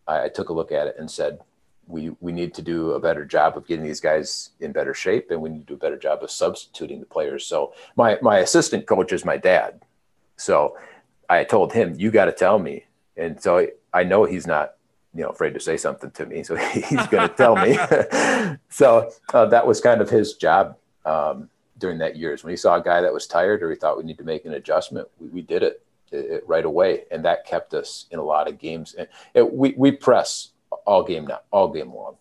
[0.07, 1.40] I, I took a look at it and said
[1.87, 5.31] we we need to do a better job of getting these guys in better shape,
[5.31, 7.47] and we need to do a better job of substituting the players.
[7.47, 9.83] So my my assistant coach is my dad,
[10.37, 10.77] so
[11.29, 12.85] I told him, "You got to tell me,"
[13.16, 14.75] and so I know he's not
[15.14, 17.77] you know afraid to say something to me, so he's going to tell me.
[18.68, 22.77] so uh, that was kind of his job um, during that years when he saw
[22.77, 25.29] a guy that was tired or he thought we need to make an adjustment, we,
[25.29, 28.59] we did it, it, it, right away, and that kept us in a lot of
[28.59, 28.95] games.
[28.95, 30.52] And it, we we press
[30.87, 32.16] all game now, all game long.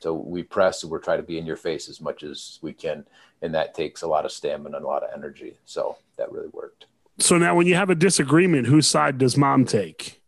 [0.00, 2.72] So we press and we're trying to be in your face as much as we
[2.72, 3.06] can,
[3.40, 5.56] and that takes a lot of stamina and a lot of energy.
[5.64, 6.86] So that really worked.
[7.18, 10.20] So now, when you have a disagreement, whose side does mom take?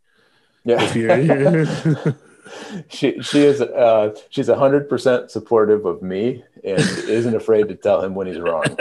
[0.64, 0.86] Yeah.
[2.88, 8.02] she she is uh, she's hundred percent supportive of me and isn't afraid to tell
[8.02, 8.64] him when he's wrong.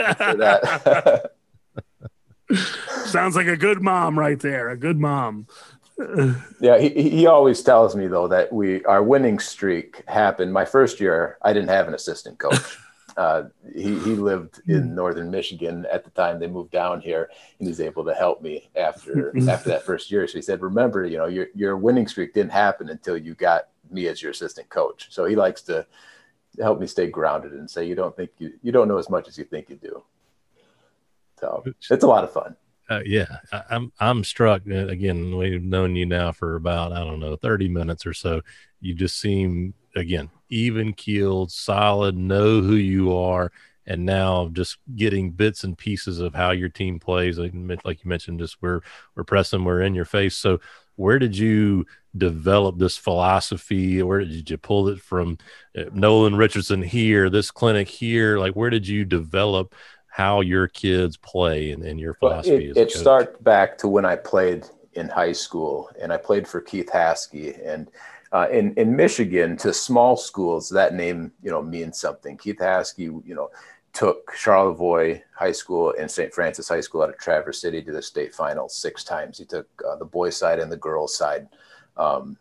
[3.06, 4.70] Sounds like a good mom right there.
[4.70, 5.46] A good mom
[6.60, 10.52] yeah, he, he always tells me though that we our winning streak happened.
[10.52, 12.78] My first year, I didn't have an assistant coach.
[13.16, 14.94] Uh, he he lived in hmm.
[14.96, 16.40] northern Michigan at the time.
[16.40, 17.30] They moved down here,
[17.60, 20.26] and he's able to help me after after that first year.
[20.26, 23.68] So he said, "Remember, you know, your your winning streak didn't happen until you got
[23.88, 25.86] me as your assistant coach." So he likes to
[26.60, 29.28] help me stay grounded and say, "You don't think you you don't know as much
[29.28, 30.02] as you think you do."
[31.38, 32.56] So it's a lot of fun.
[32.90, 35.36] Uh, yeah, I, I'm I'm struck uh, again.
[35.36, 38.42] We've known you now for about I don't know thirty minutes or so.
[38.80, 43.50] You just seem again even keeled, solid, know who you are,
[43.86, 47.38] and now just getting bits and pieces of how your team plays.
[47.38, 47.52] Like,
[47.84, 48.80] like you mentioned, just we're
[49.14, 50.36] we're pressing, we're in your face.
[50.36, 50.60] So
[50.96, 54.02] where did you develop this philosophy?
[54.02, 55.38] Where did you pull it from?
[55.76, 58.38] Uh, Nolan Richardson here, this clinic here.
[58.38, 59.74] Like where did you develop?
[60.14, 64.04] How your kids play and, and your philosophy well, it, it starts back to when
[64.04, 67.90] I played in high school and I played for Keith Haskey and
[68.30, 72.36] uh, in, in Michigan to small schools, that name, you know, means something.
[72.36, 73.50] Keith Haskey, you know,
[73.92, 76.32] took Charlevoix High School and St.
[76.32, 79.38] Francis High School out of Traverse City to the state finals six times.
[79.38, 81.48] He took uh, the boys side and the girls side.
[81.96, 82.36] Um,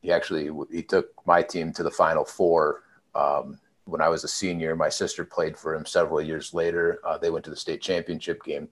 [0.00, 4.28] he actually, he took my team to the final four um, when I was a
[4.28, 4.76] senior.
[4.76, 7.00] My sister played for him several years later.
[7.04, 8.68] Uh, they went to the state championship game.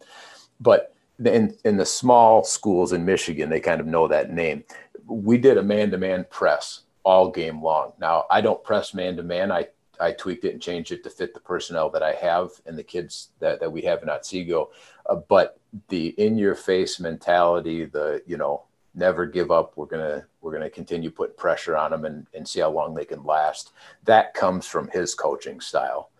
[0.61, 4.65] But in, in the small schools in Michigan, they kind of know that name.
[5.07, 7.93] We did a man to man press all game long.
[8.01, 9.53] Now, I don't press man to man.
[9.53, 12.79] I I tweaked it and changed it to fit the personnel that I have and
[12.79, 14.71] the kids that, that we have in Otsego.
[15.09, 18.65] Uh, but the in your face mentality, the, you know,
[18.97, 19.77] never give up.
[19.77, 23.05] We're gonna we're gonna continue putting pressure on them and, and see how long they
[23.05, 23.73] can last.
[24.05, 26.11] That comes from his coaching style.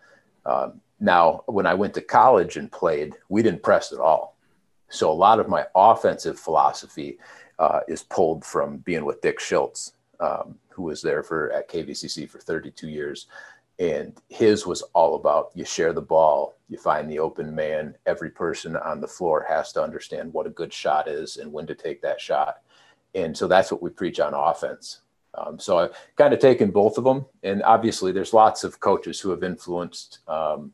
[0.45, 4.37] Um, now, when I went to college and played, we didn't press at all.
[4.89, 7.19] So a lot of my offensive philosophy
[7.59, 12.29] uh, is pulled from being with Dick Schultz, um, who was there for at KVCC
[12.29, 13.27] for 32 years.
[13.79, 17.95] And his was all about you share the ball, you find the open man.
[18.07, 21.67] Every person on the floor has to understand what a good shot is and when
[21.67, 22.61] to take that shot
[23.17, 25.01] and so that's what we preach on offense.
[25.33, 29.19] Um, so I've kind of taken both of them, and obviously there's lots of coaches
[29.19, 30.71] who have influenced um,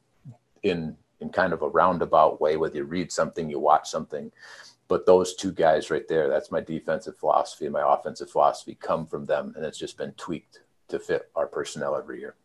[0.62, 2.58] in in kind of a roundabout way.
[2.58, 4.32] Whether you read something, you watch something,
[4.88, 9.06] but those two guys right there, that's my defensive philosophy and my offensive philosophy come
[9.08, 12.36] from them, and it's just been tweaked to fit our personnel every year.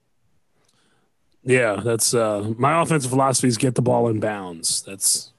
[1.45, 4.83] Yeah, that's uh, my offensive philosophy is get the ball in bounds.
[4.83, 5.33] That's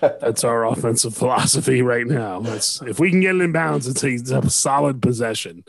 [0.00, 2.42] that's our offensive philosophy right now.
[2.44, 5.64] If we can get it in bounds, it's a, a solid possession.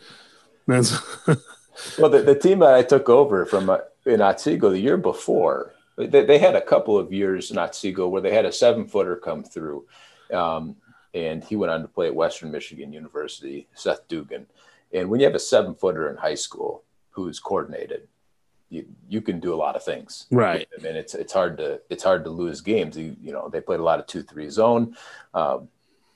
[0.67, 1.01] That's
[1.97, 5.73] well, the, the team that I took over from uh, in Otsego the year before,
[5.97, 9.15] they, they had a couple of years in Otsego where they had a seven footer
[9.15, 9.85] come through.
[10.31, 10.77] Um,
[11.13, 14.47] and he went on to play at Western Michigan University, Seth Dugan.
[14.93, 18.07] And when you have a seven footer in high school who's coordinated,
[18.73, 20.25] you, you can do a lot of things.
[20.31, 20.67] Right.
[20.77, 22.97] I mean, it's, it's hard to, it's hard to lose games.
[22.97, 24.97] You, you know, they played a lot of two, three zone.
[25.35, 25.69] Um,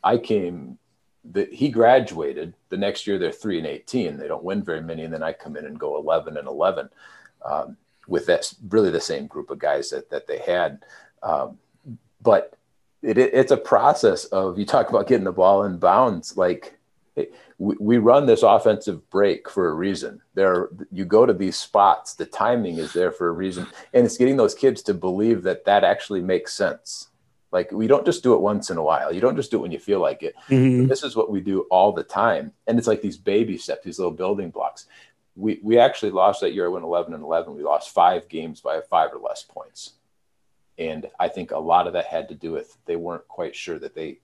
[0.04, 0.80] I came,
[1.24, 3.20] the, he graduated the next year.
[3.20, 4.18] They're three and 18.
[4.18, 5.04] They don't win very many.
[5.04, 6.90] And then I come in and go 11 and 11
[7.46, 10.80] um, with that really the same group of guys that, that they had.
[11.22, 11.60] Um,
[12.24, 12.58] but
[13.04, 16.36] it, it, it's a process of, you talk about getting the ball in bounds.
[16.36, 16.77] Like
[17.58, 20.22] we, we run this offensive break for a reason.
[20.36, 22.14] There, you go to these spots.
[22.14, 25.66] The timing is there for a reason, and it's getting those kids to believe that
[25.66, 27.10] that actually makes sense.
[27.52, 29.12] Like we don't just do it once in a while.
[29.12, 30.36] You don't just do it when you feel like it.
[30.50, 30.88] Mm-hmm.
[30.88, 34.00] This is what we do all the time, and it's like these baby steps, these
[34.00, 34.86] little building blocks.
[35.36, 36.66] We we actually lost that year.
[36.66, 37.56] I went 11 and 11.
[37.56, 39.94] We lost five games by five or less points,
[40.78, 43.80] and I think a lot of that had to do with they weren't quite sure
[43.80, 44.20] that they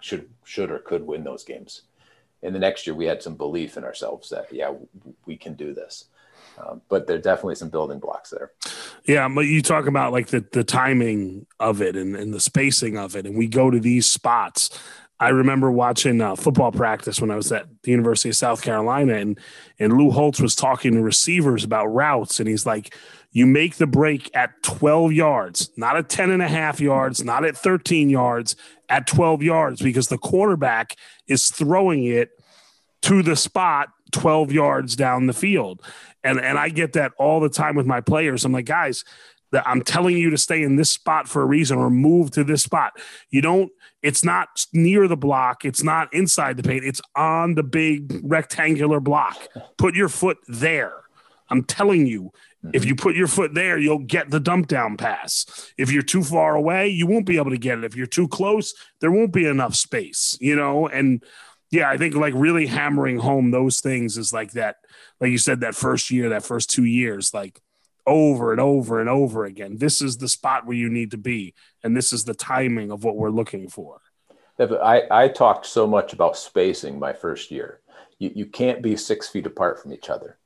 [0.00, 1.82] should should or could win those games
[2.42, 4.72] in the next year we had some belief in ourselves that yeah
[5.26, 6.06] we can do this.
[6.58, 8.52] Um, but there's definitely some building blocks there.
[9.04, 12.98] Yeah but you talk about like the, the timing of it and, and the spacing
[12.98, 14.78] of it and we go to these spots
[15.22, 19.14] I remember watching uh, football practice when I was at the University of South Carolina,
[19.14, 19.38] and
[19.78, 22.92] and Lou Holtz was talking to receivers about routes, and he's like,
[23.30, 27.44] "You make the break at 12 yards, not at 10 and a half yards, not
[27.44, 28.56] at 13 yards,
[28.88, 30.96] at 12 yards, because the quarterback
[31.28, 32.30] is throwing it
[33.02, 35.82] to the spot 12 yards down the field."
[36.24, 38.44] And and I get that all the time with my players.
[38.44, 39.04] I'm like, guys,
[39.52, 42.64] I'm telling you to stay in this spot for a reason or move to this
[42.64, 42.94] spot.
[43.30, 43.70] You don't
[44.02, 45.64] it's not near the block.
[45.64, 46.84] It's not inside the paint.
[46.84, 49.36] It's on the big rectangular block.
[49.78, 50.94] Put your foot there.
[51.48, 52.32] I'm telling you,
[52.72, 55.72] if you put your foot there, you'll get the dump down pass.
[55.76, 57.84] If you're too far away, you won't be able to get it.
[57.84, 60.88] If you're too close, there won't be enough space, you know?
[60.88, 61.22] And
[61.70, 64.76] yeah, I think like really hammering home those things is like that,
[65.20, 67.60] like you said, that first year, that first two years, like
[68.06, 69.76] over and over and over again.
[69.78, 73.04] This is the spot where you need to be, and this is the timing of
[73.04, 74.00] what we're looking for.
[74.58, 77.80] I, I talked so much about spacing my first year.
[78.18, 80.38] You, you can't be six feet apart from each other.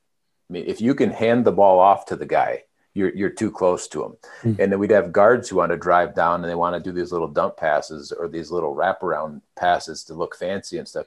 [0.49, 3.51] I mean, if you can hand the ball off to the guy, you're you're too
[3.51, 4.17] close to them.
[4.41, 4.61] Mm-hmm.
[4.61, 6.95] And then we'd have guards who want to drive down and they want to do
[6.95, 11.05] these little dump passes or these little wraparound passes to look fancy and stuff.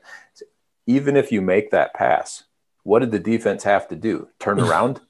[0.87, 2.45] Even if you make that pass,
[2.85, 4.29] what did the defense have to do?
[4.39, 5.01] Turn around?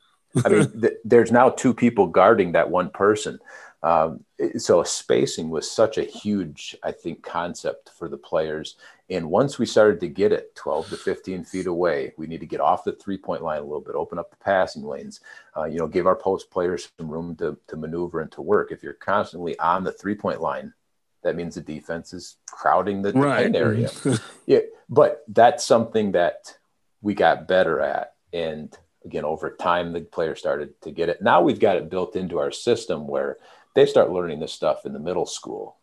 [0.44, 3.38] I mean, th- there's now two people guarding that one person.
[3.82, 4.24] Um,
[4.58, 8.76] so spacing was such a huge, I think, concept for the players.
[9.08, 12.46] And once we started to get it 12 to 15 feet away, we need to
[12.46, 15.20] get off the three point line a little bit, open up the passing lanes,
[15.56, 18.70] uh, you know, give our post players some room to, to maneuver and to work.
[18.70, 20.74] If you're constantly on the three point line,
[21.22, 23.44] that means the defense is crowding the, right.
[23.44, 23.90] paint area.
[24.46, 26.56] yeah, but that's something that
[27.02, 28.14] we got better at.
[28.32, 31.22] And again, over time, the player started to get it.
[31.22, 33.38] Now we've got it built into our system where
[33.74, 35.76] they start learning this stuff in the middle school.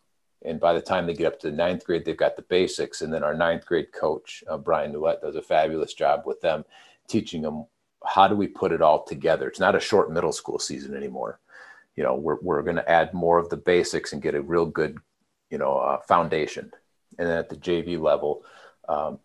[0.44, 3.02] And by the time they get up to the ninth grade, they've got the basics.
[3.02, 6.64] And then our ninth grade coach, uh, Brian Newett, does a fabulous job with them,
[7.08, 7.66] teaching them
[8.06, 9.48] how do we put it all together.
[9.48, 11.40] It's not a short middle school season anymore.
[11.96, 14.66] You know, we're, we're going to add more of the basics and get a real
[14.66, 14.98] good,
[15.50, 16.70] you know, uh, foundation.
[17.18, 18.44] And then at the JV level,
[18.88, 19.18] um,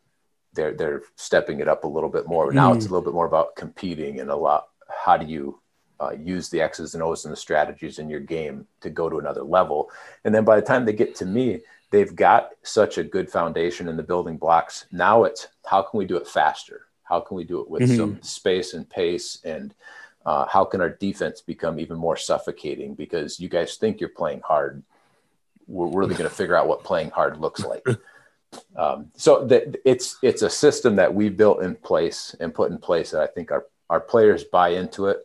[0.53, 2.51] they're they're stepping it up a little bit more.
[2.51, 2.75] Now mm.
[2.75, 4.69] it's a little bit more about competing and a lot.
[4.87, 5.59] How do you
[5.99, 9.19] uh, use the X's and O's and the strategies in your game to go to
[9.19, 9.89] another level.
[10.23, 13.87] And then by the time they get to me, they've got such a good foundation
[13.87, 14.85] in the building blocks.
[14.91, 16.87] Now it's how can we do it faster?
[17.03, 17.97] How can we do it with mm-hmm.
[17.97, 19.39] some space and pace?
[19.43, 19.73] And
[20.25, 22.95] uh, how can our defense become even more suffocating?
[22.95, 24.83] Because you guys think you're playing hard.
[25.67, 27.85] We're really going to figure out what playing hard looks like.
[28.75, 32.77] Um, so the, it's it's a system that we built in place and put in
[32.77, 35.19] place that I think our our players buy into it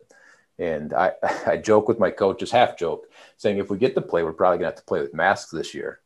[0.59, 1.13] and I,
[1.47, 3.07] I joke with my coaches, half joke,
[3.37, 5.73] saying if we get to play, we're probably gonna have to play with masks this
[5.73, 6.01] year.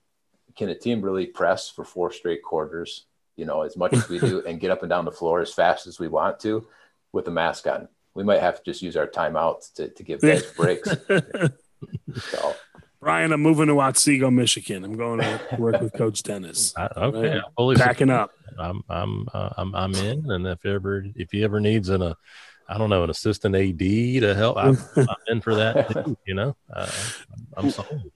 [0.56, 4.20] Can a team really press for four straight quarters, you know, as much as we
[4.20, 6.66] do, and get up and down the floor as fast as we want to
[7.12, 7.90] with a mask on?
[8.14, 10.88] We might have to just use our timeouts to, to give guys breaks.
[12.16, 12.56] so.
[13.04, 14.86] Brian, I'm moving to Otsego, Michigan.
[14.86, 16.74] I'm going to work with Coach Dennis.
[16.78, 17.78] I, okay, right?
[17.78, 18.32] packing up.
[18.58, 22.16] I'm I'm uh, I'm I'm in, and if ever if he ever needs an a
[22.68, 24.58] I don't know, an assistant AD to help.
[24.58, 25.90] I'm, I'm in for that.
[25.90, 26.90] Too, you know, uh,
[27.58, 28.12] I'm sold.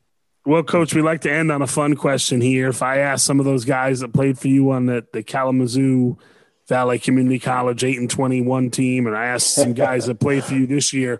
[0.45, 2.69] Well, coach, we like to end on a fun question here.
[2.69, 6.17] If I ask some of those guys that played for you on the, the Kalamazoo
[6.69, 10.53] Valley Community College 8 and 21 team, and I asked some guys that played for
[10.53, 11.19] you this year,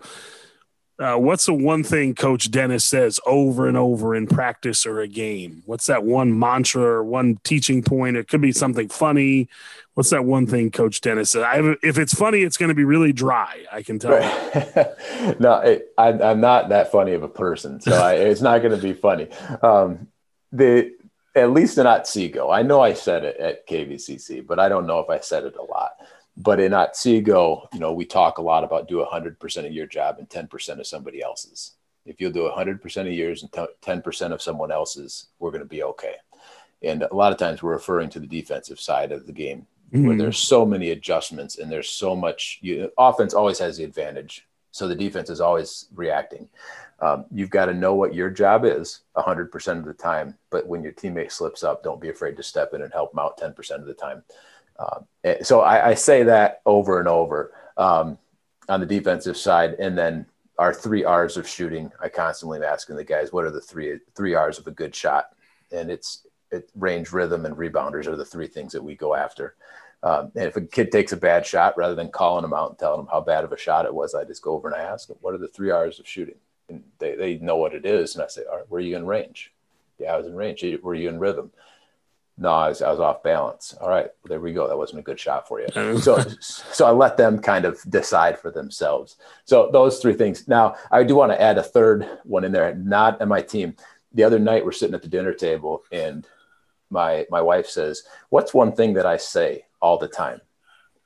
[0.98, 5.06] uh, what's the one thing Coach Dennis says over and over in practice or a
[5.06, 5.62] game?
[5.64, 8.16] What's that one mantra or one teaching point?
[8.16, 9.48] It could be something funny.
[9.94, 11.42] What's that one thing Coach Dennis said?
[11.42, 13.64] I, if it's funny, it's going to be really dry.
[13.70, 14.12] I can tell.
[14.12, 15.40] Right.
[15.40, 18.76] no, it, I, am not that funny of a person, so I, it's not going
[18.76, 19.28] to be funny.
[19.62, 20.08] Um,
[20.50, 20.92] the
[21.34, 24.98] at least in Otsego, I know I said it at KVCC, but I don't know
[24.98, 25.92] if I said it a lot.
[26.40, 30.18] But in Otsego, you know, we talk a lot about do 100% of your job
[30.18, 31.72] and 10% of somebody else's.
[32.06, 35.82] If you'll do 100% of yours and 10% of someone else's, we're going to be
[35.82, 36.14] okay.
[36.80, 40.06] And a lot of times we're referring to the defensive side of the game mm-hmm.
[40.06, 42.60] where there's so many adjustments and there's so much.
[42.62, 44.46] You, offense always has the advantage.
[44.70, 46.48] So the defense is always reacting.
[47.00, 50.36] Um, you've got to know what your job is 100% of the time.
[50.50, 53.18] But when your teammate slips up, don't be afraid to step in and help them
[53.18, 54.22] out 10% of the time.
[55.24, 58.18] Eh, so I, I, say that over and over um,
[58.68, 60.26] on the defensive side, and then
[60.58, 61.90] our three R's of shooting.
[62.00, 64.94] I constantly am asking the guys, what are the three three R's of a good
[64.94, 65.30] shot?
[65.72, 69.54] And it's it, range, rhythm, and rebounders are the three things that we go after.
[70.02, 72.78] Um, and if a kid takes a bad shot, rather than calling them out and
[72.78, 74.84] telling them how bad of a shot it was, I just go over and I
[74.84, 76.36] ask them, what are the three R's of shooting?
[76.68, 78.14] And they, they know what it is.
[78.14, 79.52] And I say, all right, were you in range?
[79.98, 80.64] Yeah, I was in range.
[80.82, 81.50] Were you in rhythm?
[82.38, 83.74] No, I was, I was off balance.
[83.80, 84.68] All right, well, there we go.
[84.68, 85.98] That wasn't a good shot for you.
[85.98, 89.16] so, so I let them kind of decide for themselves.
[89.44, 90.46] So those three things.
[90.46, 92.74] Now, I do want to add a third one in there.
[92.74, 93.74] Not in my team.
[94.12, 96.26] The other night, we're sitting at the dinner table, and
[96.90, 100.40] my my wife says, "What's one thing that I say all the time?"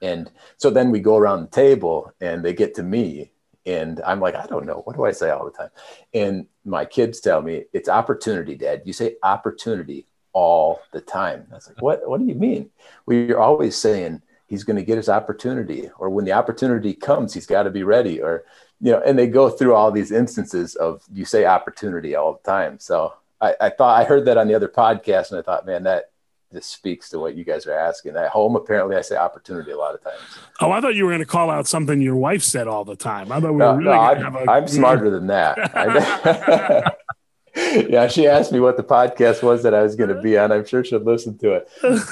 [0.02, 3.32] And so then we go around the table, and they get to me,
[3.64, 4.82] and I'm like, I don't know.
[4.84, 5.70] What do I say all the time?
[6.12, 8.82] And my kids tell me, it's opportunity, Dad.
[8.84, 11.46] You say opportunity all the time.
[11.50, 12.70] I was like, what, what do you mean?
[13.06, 17.34] Well, you're always saying he's going to get his opportunity, or when the opportunity comes,
[17.34, 18.44] he's got to be ready, or,
[18.80, 22.50] you know, and they go through all these instances of you say opportunity all the
[22.50, 22.78] time.
[22.78, 25.84] So I, I thought I heard that on the other podcast, and I thought, man,
[25.84, 26.10] that
[26.52, 28.16] this speaks to what you guys are asking.
[28.16, 30.20] At home, apparently, I say opportunity a lot of times.
[30.60, 32.96] Oh, I thought you were going to call out something your wife said all the
[32.96, 33.32] time.
[33.32, 36.96] I thought we no, were really no, I'm, a, I'm smarter than that.
[37.56, 40.52] yeah, she asked me what the podcast was that I was going to be on.
[40.52, 41.68] I'm sure she'll listen to it.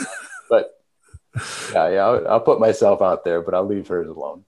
[0.50, 0.76] But
[1.72, 4.44] yeah, yeah, I'll, I'll, put myself out there, but I'll leave hers alone.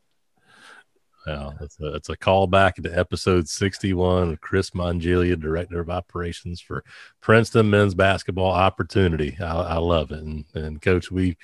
[1.28, 6.60] Yeah, it's a, it's a callback to episode 61 of Chris Mongilia, Director of Operations
[6.60, 6.82] for
[7.20, 9.36] Princeton Men's Basketball Opportunity.
[9.40, 10.18] I, I love it.
[10.18, 11.36] And, and Coach, we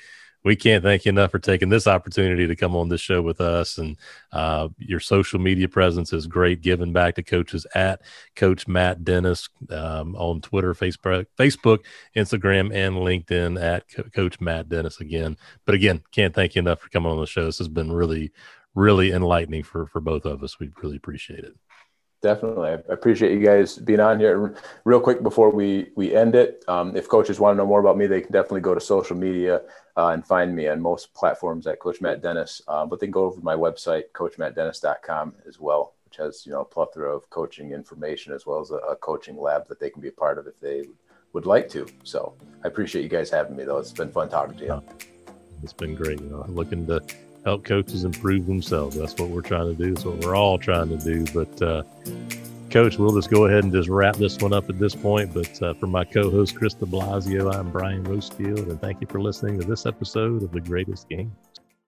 [0.44, 3.40] we can't thank you enough for taking this opportunity to come on this show with
[3.40, 3.78] us.
[3.78, 3.96] And
[4.32, 8.00] uh, your social media presence is great, giving back to coaches at
[8.36, 11.80] Coach Matt Dennis um, on Twitter, Facebook, Facebook,
[12.16, 15.36] Instagram, and LinkedIn at Co- Coach Matt Dennis again.
[15.64, 17.44] But again, can't thank you enough for coming on the show.
[17.44, 18.32] This has been really,
[18.74, 20.58] really enlightening for for both of us.
[20.60, 21.54] We really appreciate it.
[22.20, 24.56] Definitely, I appreciate you guys being on here.
[24.84, 27.96] Real quick before we we end it, um, if coaches want to know more about
[27.96, 29.62] me, they can definitely go to social media
[29.96, 32.60] uh, and find me on most platforms at Coach Matt Dennis.
[32.66, 36.50] Uh, but they can go over to my website, CoachMattDennis.com, as well, which has you
[36.50, 39.88] know a plethora of coaching information as well as a, a coaching lab that they
[39.88, 40.86] can be a part of if they
[41.34, 41.86] would like to.
[42.02, 43.78] So I appreciate you guys having me, though.
[43.78, 44.82] It's been fun talking to you.
[45.62, 46.20] It's been great.
[46.20, 47.00] You know, looking to
[47.48, 48.94] help coaches improve themselves.
[48.94, 49.94] That's what we're trying to do.
[49.94, 51.24] That's what we're all trying to do.
[51.32, 51.82] But, uh,
[52.70, 55.32] Coach, we'll just go ahead and just wrap this one up at this point.
[55.32, 59.18] But uh, for my co host, de Blasio, I'm Brian Rosefield, and thank you for
[59.18, 61.32] listening to this episode of The Greatest Game.